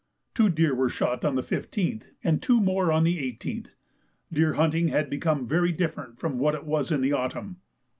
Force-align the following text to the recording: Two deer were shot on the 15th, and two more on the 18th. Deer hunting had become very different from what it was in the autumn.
Two 0.33 0.49
deer 0.49 0.73
were 0.73 0.89
shot 0.89 1.23
on 1.23 1.35
the 1.35 1.43
15th, 1.43 2.09
and 2.23 2.41
two 2.41 2.59
more 2.59 2.91
on 2.91 3.03
the 3.03 3.19
18th. 3.37 3.67
Deer 4.33 4.53
hunting 4.53 4.87
had 4.87 5.11
become 5.11 5.47
very 5.47 5.71
different 5.71 6.19
from 6.19 6.39
what 6.39 6.55
it 6.55 6.65
was 6.65 6.91
in 6.91 7.01
the 7.01 7.13
autumn. 7.13 7.57